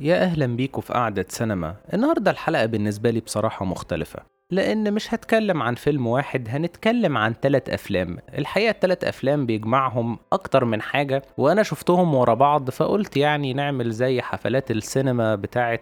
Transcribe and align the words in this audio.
يا 0.00 0.22
أهلا 0.22 0.46
بيكم 0.46 0.80
في 0.80 0.92
قعدة 0.92 1.26
سينما. 1.28 1.76
النهاردة 1.94 2.30
الحلقة 2.30 2.66
بالنسبة 2.66 3.10
لي 3.10 3.20
بصراحة 3.20 3.64
مختلفة. 3.64 4.22
لأن 4.50 4.94
مش 4.94 5.14
هتكلم 5.14 5.62
عن 5.62 5.74
فيلم 5.74 6.06
واحد 6.06 6.48
هنتكلم 6.50 7.16
عن 7.16 7.34
ثلاث 7.42 7.68
أفلام. 7.70 8.18
الحقيقة 8.38 8.70
الثلاث 8.70 9.04
أفلام 9.04 9.46
بيجمعهم 9.46 10.18
أكتر 10.32 10.64
من 10.64 10.82
حاجة 10.82 11.22
وأنا 11.38 11.62
شفتهم 11.62 12.14
ورا 12.14 12.34
بعض 12.34 12.70
فقلت 12.70 13.16
يعني 13.16 13.52
نعمل 13.52 13.90
زي 13.90 14.22
حفلات 14.22 14.70
السينما 14.70 15.34
بتاعة 15.34 15.80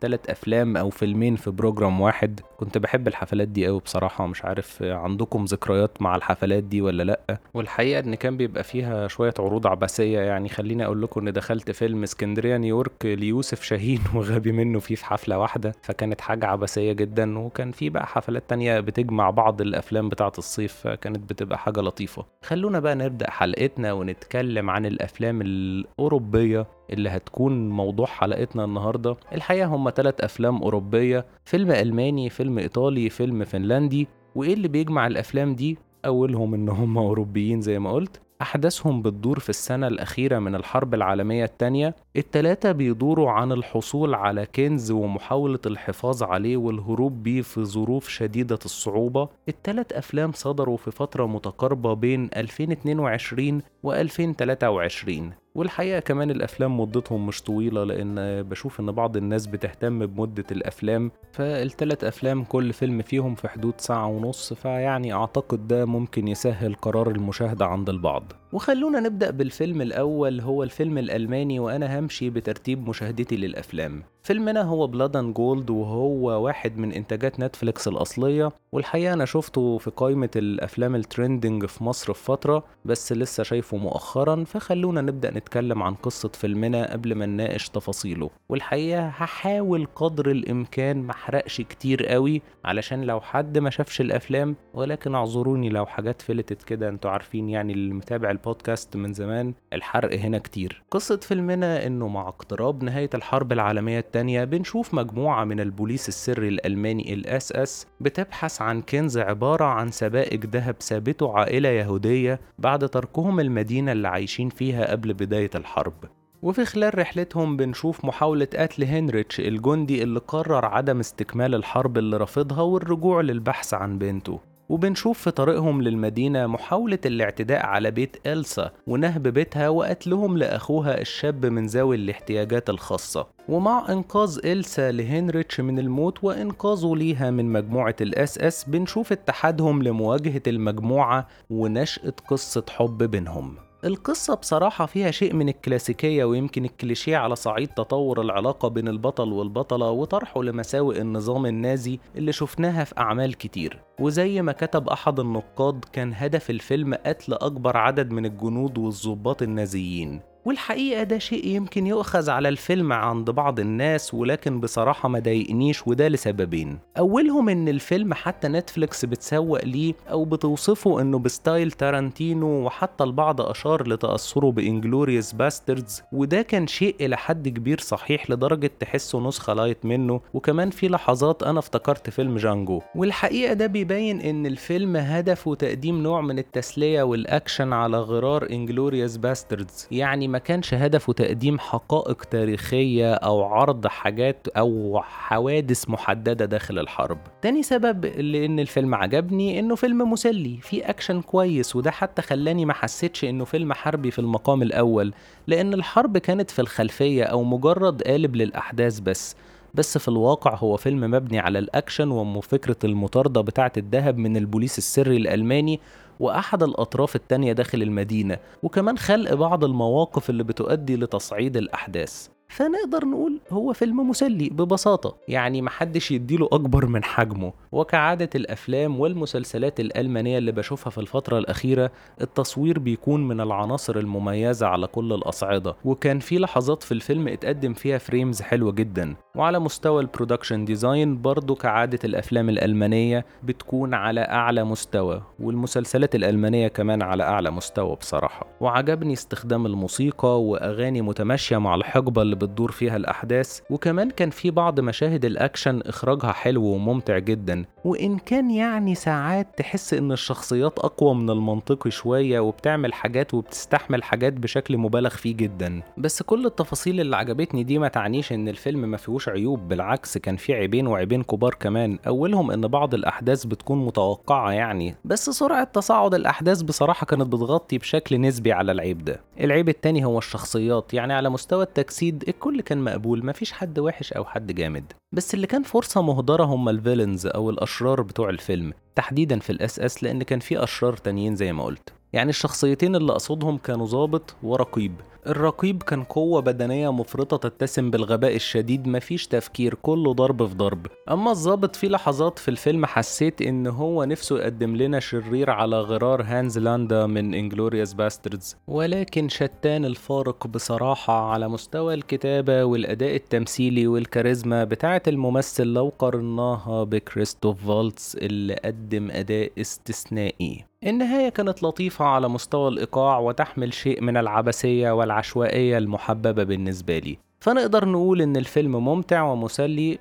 ثلاث 0.00 0.30
أفلام 0.30 0.76
أو 0.76 0.90
فيلمين 0.90 1.36
في 1.36 1.50
program 1.50 2.00
واحد. 2.00 2.40
كنت 2.56 2.78
بحب 2.78 3.08
الحفلات 3.08 3.48
دي 3.48 3.66
قوي 3.66 3.80
بصراحة 3.80 4.26
مش 4.26 4.44
عارف 4.44 4.82
عندكم 4.82 5.44
ذكريات 5.44 6.02
مع 6.02 6.16
الحفلات 6.16 6.64
دي 6.64 6.82
ولا 6.82 7.02
لأ؟ 7.02 7.38
والحقيقة 7.54 8.00
إن 8.00 8.14
كان 8.14 8.36
بيبقى 8.36 8.64
فيها 8.64 9.08
شوية 9.08 9.34
عروض 9.38 9.66
عبثية 9.66 10.18
يعني 10.20 10.48
خليني 10.48 10.84
أقول 10.84 11.02
لكم 11.02 11.26
إن 11.26 11.32
دخلت 11.32 11.70
فيلم 11.70 12.02
اسكندرية 12.02 12.56
نيويورك 12.56 12.92
ليوسف 13.04 13.62
شاهين 13.62 14.00
وغبي 14.14 14.52
منه 14.52 14.78
فيه 14.78 14.94
في 14.94 15.04
حفلة 15.06 15.38
واحدة 15.38 15.72
فكانت 15.82 16.20
حاجة 16.20 16.46
عبثية 16.46 16.92
جدا 16.92 17.38
وكان 17.38 17.72
في 17.72 17.90
بقى 17.90 18.05
حفلات 18.06 18.50
تانية 18.50 18.80
بتجمع 18.80 19.30
بعض 19.30 19.60
الأفلام 19.60 20.08
بتاعة 20.08 20.32
الصيف 20.38 20.72
فكانت 20.72 21.30
بتبقى 21.30 21.58
حاجة 21.58 21.80
لطيفة. 21.80 22.24
خلونا 22.42 22.80
بقى 22.80 22.94
نبدأ 22.94 23.30
حلقتنا 23.30 23.92
ونتكلم 23.92 24.70
عن 24.70 24.86
الأفلام 24.86 25.42
الأوروبية 25.42 26.66
اللي 26.90 27.08
هتكون 27.08 27.68
موضوع 27.70 28.06
حلقتنا 28.06 28.64
النهاردة. 28.64 29.16
الحقيقة 29.32 29.66
هم 29.66 29.90
ثلاث 29.90 30.20
أفلام 30.20 30.62
أوروبية 30.62 31.26
فيلم 31.44 31.70
ألماني 31.70 32.30
فيلم 32.30 32.58
إيطالي 32.58 33.08
فيلم 33.10 33.44
فنلندي. 33.44 34.08
وإيه 34.34 34.54
اللي 34.54 34.68
بيجمع 34.68 35.06
الأفلام 35.06 35.54
دي؟ 35.54 35.78
أولهم 36.04 36.54
إن 36.54 36.68
هم 36.68 36.98
أوروبيين 36.98 37.60
زي 37.60 37.78
ما 37.78 37.92
قلت. 37.92 38.20
أحداثهم 38.42 39.02
بتدور 39.02 39.38
في 39.38 39.50
السنة 39.50 39.86
الأخيرة 39.86 40.38
من 40.38 40.54
الحرب 40.54 40.94
العالمية 40.94 41.44
التانية 41.44 41.94
التلاتة 42.16 42.72
بيدوروا 42.72 43.30
عن 43.30 43.52
الحصول 43.52 44.14
على 44.14 44.46
كنز 44.46 44.90
ومحاولة 44.90 45.58
الحفاظ 45.66 46.22
عليه 46.22 46.56
والهروب 46.56 47.22
بيه 47.22 47.42
في 47.42 47.64
ظروف 47.64 48.08
شديدة 48.08 48.58
الصعوبة. 48.64 49.28
التلات 49.48 49.92
أفلام 49.92 50.32
صدروا 50.32 50.76
في 50.76 50.90
فترة 50.90 51.26
متقاربة 51.26 51.94
بين 51.94 52.30
2022 52.36 53.62
و 53.82 53.92
2023 53.92 55.32
والحقيقة 55.56 56.00
كمان 56.00 56.30
الأفلام 56.30 56.80
مدتهم 56.80 57.26
مش 57.26 57.42
طويلة 57.42 57.84
لأن 57.84 58.42
بشوف 58.42 58.80
إن 58.80 58.92
بعض 58.92 59.16
الناس 59.16 59.46
بتهتم 59.46 60.06
بمدة 60.06 60.44
الأفلام. 60.50 61.10
فالتلات 61.32 62.04
أفلام 62.04 62.44
كل 62.44 62.72
فيلم 62.72 63.02
فيهم 63.02 63.34
في 63.34 63.48
حدود 63.48 63.74
ساعة 63.78 64.06
ونص 64.06 64.52
فيعني 64.52 65.12
أعتقد 65.12 65.68
ده 65.68 65.84
ممكن 65.84 66.28
يسهل 66.28 66.74
قرار 66.74 67.10
المشاهدة 67.10 67.66
عند 67.66 67.88
البعض. 67.88 68.32
وخلونا 68.52 69.00
نبدأ 69.00 69.30
بالفيلم 69.30 69.82
الأول 69.82 70.40
هو 70.40 70.62
الفيلم 70.62 70.98
الألماني 70.98 71.60
وأنا 71.60 71.98
همشي 71.98 72.30
بترتيب 72.30 72.88
مشاهدتي 72.88 73.36
للأفلام. 73.36 74.02
فيلمنا 74.22 74.62
هو 74.62 74.86
Blood & 74.86 75.16
Gold 75.16 75.70
وهو 75.70 76.44
واحد 76.44 76.78
من 76.78 76.92
إنتاجات 76.92 77.40
نتفليكس 77.40 77.88
الأصلية. 77.88 78.52
والحقيقة 78.72 79.12
أنا 79.12 79.24
شفته 79.24 79.78
في 79.78 79.90
قائمة 79.90 80.30
الأفلام 80.36 80.94
ال 80.94 81.02
trending 81.02 81.66
في 81.66 81.84
مصر 81.84 82.12
في 82.12 82.24
فترة 82.24 82.64
بس 82.84 83.12
لسه 83.12 83.42
شايفه 83.42 83.76
مؤخرا. 83.76 84.44
فخلونا 84.44 85.00
نبدأ 85.00 85.30
نتكلم 85.46 85.82
عن 85.82 85.94
قصة 85.94 86.28
فيلمنا 86.28 86.92
قبل 86.92 87.14
ما 87.14 87.26
نناقش 87.26 87.68
تفاصيله 87.68 88.30
والحقيقة 88.48 89.06
هحاول 89.06 89.86
قدر 89.94 90.30
الإمكان 90.30 91.02
محرقش 91.02 91.60
كتير 91.60 92.06
قوي 92.06 92.42
علشان 92.64 93.04
لو 93.04 93.20
حد 93.20 93.58
ما 93.58 93.70
شافش 93.70 94.00
الأفلام 94.00 94.56
ولكن 94.74 95.14
اعذروني 95.14 95.68
لو 95.68 95.86
حاجات 95.86 96.22
فلتت 96.22 96.62
كده 96.62 96.88
أنتوا 96.88 97.10
عارفين 97.10 97.48
يعني 97.48 97.72
اللي 97.72 97.94
متابع 97.94 98.30
البودكاست 98.30 98.96
من 98.96 99.12
زمان 99.12 99.54
الحرق 99.72 100.18
هنا 100.18 100.38
كتير. 100.38 100.82
قصة 100.90 101.16
فيلمنا 101.16 101.86
إنه 101.86 102.08
مع 102.08 102.28
اقتراب 102.28 102.84
نهاية 102.84 103.10
الحرب 103.14 103.52
العالمية 103.52 103.98
التانية 103.98 104.44
بنشوف 104.44 104.94
مجموعة 104.94 105.44
من 105.44 105.60
البوليس 105.60 106.08
السري 106.08 106.48
الألماني 106.48 107.14
ال 107.14 107.52
SS 107.52 107.86
بتبحث 108.00 108.62
عن 108.62 108.82
كنز 108.82 109.18
عبارة 109.18 109.64
عن 109.64 109.90
سبائك 109.90 110.46
ذهب 110.46 110.76
سابته 110.80 111.38
عائلة 111.38 111.68
يهودية 111.68 112.40
بعد 112.58 112.88
تركهم 112.88 113.40
المدينة 113.40 113.92
اللي 113.92 114.08
عايشين 114.08 114.48
فيها 114.48 114.90
قبل 114.90 115.14
بداية 115.14 115.35
الحرب. 115.36 115.94
وفي 116.42 116.64
خلال 116.64 116.98
رحلتهم 116.98 117.56
بنشوف 117.56 118.04
محاولة 118.04 118.48
قتل 118.56 118.84
هاينريش 118.84 119.40
الجندي 119.40 120.02
اللي 120.02 120.18
قرر 120.18 120.64
عدم 120.64 121.00
استكمال 121.00 121.54
الحرب 121.54 121.98
اللي 121.98 122.16
رافضها 122.16 122.62
والرجوع 122.62 123.20
للبحث 123.20 123.74
عن 123.74 123.98
بنته. 123.98 124.40
وبنشوف 124.68 125.18
في 125.18 125.30
طريقهم 125.30 125.82
للمدينة 125.82 126.46
محاولة 126.46 126.98
الاعتداء 127.06 127.66
على 127.66 127.90
بيت 127.90 128.16
إلسا 128.26 128.70
ونهب 128.86 129.28
بيتها 129.28 129.68
وقتلهم 129.68 130.38
لأخوها 130.38 131.00
الشاب 131.00 131.46
من 131.46 131.66
ذوي 131.66 131.96
الاحتياجات 131.96 132.70
الخاصة. 132.70 133.26
ومع 133.48 133.86
إنقاذ 133.88 134.40
إلسا 134.44 134.92
لهاينريش 134.92 135.60
من 135.60 135.78
الموت 135.78 136.24
وإنقاذه 136.24 136.94
ليها 136.96 137.30
من 137.30 137.52
مجموعة 137.52 137.96
ال 138.00 138.38
SS 138.38 138.64
بنشوف 138.64 139.12
اتحادهم 139.12 139.82
لمواجهة 139.82 140.42
المجموعة 140.46 141.28
ونشأة 141.50 142.14
قصة 142.28 142.64
حب 142.70 143.02
بينهم. 143.02 143.65
القصة 143.86 144.34
بصراحة 144.34 144.86
فيها 144.86 145.10
شيء 145.10 145.34
من 145.34 145.48
الكلاسيكية 145.48 146.24
ويمكن 146.24 146.64
الكليشيه 146.64 147.16
على 147.16 147.36
صعيد 147.36 147.68
تطور 147.68 148.20
العلاقة 148.20 148.68
بين 148.68 148.88
البطل 148.88 149.32
والبطلة 149.32 149.90
وطرحه 149.90 150.42
لمساوئ 150.42 151.00
النظام 151.00 151.46
النازي 151.46 151.98
اللي 152.16 152.32
شفناها 152.32 152.84
في 152.84 152.98
أعمال 152.98 153.34
كتير. 153.34 153.82
وزي 154.00 154.42
ما 154.42 154.52
كتب 154.52 154.88
أحد 154.88 155.20
النقاد 155.20 155.84
كان 155.92 156.12
هدف 156.14 156.50
الفيلم 156.50 156.94
قتل 156.94 157.32
أكبر 157.34 157.76
عدد 157.76 158.10
من 158.10 158.26
الجنود 158.26 158.78
والضباط 158.78 159.42
النازيين. 159.42 160.20
والحقيقة 160.46 161.02
ده 161.02 161.18
شيء 161.18 161.46
يمكن 161.46 161.86
يؤخذ 161.86 162.30
على 162.30 162.48
الفيلم 162.48 162.92
عند 162.92 163.30
بعض 163.30 163.60
الناس 163.60 164.14
ولكن 164.14 164.60
بصراحة 164.60 165.08
ما 165.08 165.18
ضايقنيش 165.18 165.86
وده 165.86 166.08
لسببين. 166.08 166.78
أولهم 166.98 167.48
إن 167.48 167.68
الفيلم 167.68 168.14
حتى 168.14 168.48
نتفليكس 168.48 169.04
بتسوق 169.04 169.64
ليه 169.64 169.94
أو 170.10 170.24
بتوصفه 170.24 171.00
إنه 171.00 171.18
ب 171.18 171.27
style 171.27 171.70
تارانتينو 171.72 172.46
وحتى 172.66 173.04
البعض 173.04 173.40
أشار 173.40 173.88
لتأثره 173.88 174.50
ب 174.50 174.57
Inglourious 174.57 175.32
Basterds 175.32 176.02
وده 176.12 176.42
كان 176.42 176.66
شيء 176.66 176.96
إلى 177.00 177.16
حد 177.16 177.48
كبير 177.48 177.80
صحيح 177.80 178.30
لدرجة 178.30 178.70
تحسه 178.80 179.20
نسخة 179.20 179.52
light 179.52 179.84
منه 179.86 180.20
وكمان 180.34 180.70
في 180.70 180.88
لحظات 180.88 181.42
أنا 181.42 181.58
افتكرت 181.58 182.10
فيلم 182.10 182.36
جانجو. 182.36 182.80
والحقيقة 182.94 183.52
ده 183.52 183.66
بيبين 183.66 184.20
إن 184.20 184.46
الفيلم 184.46 184.96
هدفه 184.96 185.54
تقديم 185.54 186.02
نوع 186.02 186.20
من 186.20 186.38
التسلية 186.38 187.02
والأكشن 187.02 187.72
على 187.72 187.98
غرار 187.98 188.50
Inglourious 188.50 189.16
Basterds. 189.16 189.88
يعني 189.90 190.35
ما 190.36 190.40
كانش 190.40 190.74
هدفه 190.74 191.12
تقديم 191.12 191.58
حقائق 191.58 192.24
تاريخية 192.24 193.14
أو 193.14 193.44
عرض 193.44 193.86
حاجات 193.86 194.48
أو 194.56 195.00
حوادث 195.02 195.90
محددة 195.90 196.44
داخل 196.44 196.78
الحرب. 196.78 197.18
تاني 197.42 197.62
سبب 197.62 198.06
لأن 198.06 198.60
الفيلم 198.60 198.94
عجبني 198.94 199.58
إنه 199.58 199.74
فيلم 199.74 200.10
مسلي 200.10 200.58
فيه 200.62 200.90
أكشن 200.90 201.22
كويس 201.22 201.76
وده 201.76 201.90
حتى 201.90 202.22
خلاني 202.22 202.64
ما 202.64 202.72
حسيتش 202.72 203.24
إنه 203.24 203.44
فيلم 203.44 203.72
حربي 203.72 204.10
في 204.10 204.18
المقام 204.18 204.62
الأول 204.62 205.14
لأن 205.46 205.74
الحرب 205.74 206.18
كانت 206.18 206.50
في 206.50 206.58
الخلفية 206.58 207.24
أو 207.24 207.44
مجرد 207.44 208.02
قالب 208.02 208.36
للأحداث 208.36 209.00
بس. 209.00 209.36
بس 209.74 209.98
في 209.98 210.08
الواقع 210.08 210.54
هو 210.54 210.76
فيلم 210.76 211.10
مبني 211.10 211.38
على 211.38 211.58
الأكشن 211.58 212.10
وفكرة 212.10 212.76
المطاردة 212.84 213.40
بتاعة 213.40 213.72
الذهب 213.76 214.18
من 214.18 214.36
البوليس 214.36 214.78
السري 214.78 215.16
الألماني 215.16 215.80
وأحد 216.20 216.62
الأطراف 216.62 217.16
التانية 217.16 217.52
داخل 217.52 217.82
المدينة 217.82 218.38
وكمان 218.62 218.98
خلق 218.98 219.34
بعض 219.34 219.64
المواقف 219.64 220.30
اللي 220.30 220.44
بتؤدي 220.44 220.96
لتصعيد 220.96 221.56
الأحداث. 221.56 222.28
فنقدر 222.48 223.04
نقول 223.04 223.40
هو 223.50 223.72
فيلم 223.72 224.08
مسلي 224.10 224.48
ببساطة 224.50 225.16
يعني 225.28 225.62
محدش 225.62 226.10
يديله 226.10 226.48
أكبر 226.52 226.86
من 226.86 227.04
حجمه. 227.04 227.52
وكعادة 227.72 228.30
الأفلام 228.34 229.00
والمسلسلات 229.00 229.80
الألمانية 229.80 230.38
اللي 230.38 230.52
بشوفها 230.52 230.90
في 230.90 230.98
الفترة 230.98 231.38
الأخيرة 231.38 231.90
التصوير 232.20 232.78
بيكون 232.78 233.28
من 233.28 233.40
العناصر 233.40 233.96
المميزة 233.96 234.66
على 234.66 234.86
كل 234.86 235.12
الأصعدة. 235.12 235.76
وكان 235.84 236.18
في 236.18 236.38
لحظات 236.38 236.82
في 236.82 236.92
الفيلم 236.92 237.28
اتقدم 237.28 237.74
فيها 237.74 237.98
frames 237.98 238.42
حلوة 238.42 238.72
جدا. 238.72 239.14
وعلى 239.36 239.58
مستوى 239.58 240.02
ال 240.02 240.08
production 240.08 240.64
design 240.64 241.22
برضو 241.22 241.54
كعادة 241.54 241.98
الأفلام 242.04 242.48
الألمانية 242.48 243.24
بتكون 243.42 243.94
على 243.94 244.20
أعلى 244.20 244.64
مستوى 244.64 245.22
والمسلسلات 245.40 246.14
الألمانية 246.14 246.68
كمان 246.68 247.02
على 247.02 247.22
أعلى 247.22 247.50
مستوى 247.50 247.96
بصراحة. 247.96 248.46
وعجبني 248.60 249.12
استخدام 249.12 249.66
الموسيقى 249.66 250.42
وأغاني 250.42 251.02
متماشية 251.02 251.58
مع 251.58 251.74
الحقبة 251.74 252.22
اللي 252.22 252.36
بتدور 252.36 252.70
فيها 252.72 252.96
الأحداث 252.96 253.60
وكمان 253.70 254.10
كان 254.10 254.30
في 254.30 254.50
بعض 254.50 254.80
مشاهد 254.80 255.24
الأكشن 255.24 255.80
إخراجها 255.86 256.32
حلو 256.32 256.64
وممتع 256.64 257.18
جدا. 257.18 257.64
وإن 257.84 258.18
كان 258.18 258.50
يعني 258.50 258.94
ساعات 258.94 259.46
تحس 259.56 259.94
إن 259.94 260.12
الشخصيات 260.12 260.78
أقوى 260.78 261.14
من 261.14 261.30
المنطقي 261.30 261.90
شوية 261.90 262.40
وبتعمل 262.40 262.92
حاجات 262.94 263.34
وبتستحمل 263.34 264.02
حاجات 264.02 264.32
بشكل 264.32 264.76
مبالغ 264.78 265.10
فيه 265.10 265.36
جدا. 265.36 265.82
بس 265.98 266.22
كل 266.22 266.46
التفاصيل 266.46 267.00
اللي 267.00 267.16
عجبتني 267.16 267.64
دي 267.64 267.78
ما 267.78 267.88
تعنيش 267.88 268.32
إن 268.32 268.48
الفيلم 268.48 268.80
ما 268.90 268.96
فيهوش 268.96 269.25
عيوب 269.30 269.68
بالعكس 269.68 270.18
كان 270.18 270.36
فيه 270.36 270.54
عيبين 270.54 270.86
وعيبين 270.86 271.22
كبار 271.22 271.54
كمان. 271.54 271.98
أولهم 272.06 272.50
إن 272.50 272.68
بعض 272.68 272.94
الأحداث 272.94 273.44
بتكون 273.44 273.84
متوقعة 273.86 274.50
يعني 274.50 274.94
بس 275.04 275.30
سرعة 275.30 275.64
تصاعد 275.64 276.14
الأحداث 276.14 276.62
بصراحة 276.62 277.06
كانت 277.06 277.26
بتغطي 277.26 277.78
بشكل 277.78 278.20
نسبي 278.20 278.52
على 278.52 278.72
العيب 278.72 279.04
ده. 279.04 279.20
العيب 279.40 279.68
التاني 279.68 280.04
هو 280.04 280.18
الشخصيات 280.18 280.94
يعني 280.94 281.12
على 281.12 281.30
مستوى 281.30 281.62
التجسيد 281.62 282.24
الكل 282.28 282.60
كان 282.60 282.84
مقبول 282.84 283.26
مفيش 283.26 283.52
حد 283.52 283.78
وحش 283.78 284.12
أو 284.12 284.24
حد 284.24 284.52
جامد. 284.52 284.92
بس 285.12 285.34
اللي 285.34 285.46
كان 285.46 285.62
فرصة 285.62 286.02
مهدرة 286.02 286.44
هم 286.44 286.68
الفيلنز 286.68 287.26
أو 287.26 287.50
الأشرار 287.50 288.02
بتوع 288.02 288.30
الفيلم 288.30 288.72
تحديدا 288.94 289.38
في 289.38 289.50
الأس 289.50 289.80
أس 289.80 290.02
لأن 290.02 290.22
كان 290.22 290.40
في 290.40 290.62
أشرار 290.62 290.96
تانيين 290.96 291.36
زي 291.36 291.52
ما 291.52 291.64
قلت. 291.64 291.92
يعني 292.12 292.30
الشخصيتين 292.30 292.96
اللي 292.96 293.12
أقصدهم 293.12 293.58
كانوا 293.58 293.86
ظابط 293.86 294.36
ورقيب. 294.42 294.92
الرقيب 295.26 295.82
كان 295.82 296.04
قوة 296.04 296.40
بدنية 296.40 296.92
مفرطة 296.92 297.48
تتسم 297.48 297.90
بالغباء 297.90 298.34
الشديد 298.36 298.88
مفيش 298.88 299.26
تفكير 299.26 299.74
كله 299.74 300.12
ضرب 300.12 300.46
في 300.46 300.54
ضرب. 300.54 300.86
أما 301.10 301.30
الظابط 301.30 301.76
في 301.76 301.88
لحظات 301.88 302.38
في 302.38 302.48
الفيلم 302.48 302.86
حسيت 302.86 303.42
إن 303.42 303.66
هو 303.66 304.04
نفسه 304.04 304.38
يقدم 304.38 304.76
لنا 304.76 305.00
شرير 305.00 305.50
على 305.50 305.80
غرار 305.80 306.22
هانز 306.22 306.58
لاندا 306.58 307.06
من 307.06 307.34
Inglourious 307.34 307.92
Basterds 307.92 308.56
ولكن 308.68 309.28
شتان 309.28 309.84
الفارق 309.84 310.46
بصراحة 310.46 311.30
على 311.30 311.48
مستوى 311.48 311.94
الكتابة 311.94 312.64
والأداء 312.64 313.16
التمثيلي 313.16 313.86
والكاريزما 313.86 314.64
بتاعة 314.64 315.02
الممثل 315.08 315.66
لو 315.66 315.92
قارناها 315.98 316.84
بكريستوف 316.84 317.66
فالتس 317.66 318.16
اللي 318.16 318.54
قدم 318.54 319.10
أداء 319.10 319.52
استثنائي. 319.60 320.64
النهاية 320.86 321.28
كانت 321.28 321.62
لطيفة 321.62 322.04
على 322.04 322.28
مستوى 322.28 322.68
الإيقاع 322.68 323.18
وتحمل 323.18 323.72
شيء 323.74 324.00
من 324.02 324.16
العبثية 324.16 324.90
والعشوائية 324.90 325.78
المحببة 325.78 326.44
بالنسبة 326.44 326.98
لي. 326.98 327.18
فنقدر 327.40 327.88
نقول 327.88 328.22
إن 328.22 328.36
الفيلم 328.36 328.84
ممتع 328.84 329.22
ومسلي 329.22 329.98